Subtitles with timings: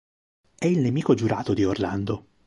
[0.57, 2.25] È il nemico giurato di Orlando.